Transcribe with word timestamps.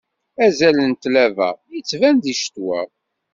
Azal 0.45 0.77
n 0.89 0.93
tlaba 1.01 1.49
ittban 1.77 2.15
di 2.23 2.33
ccetwa. 2.41 2.79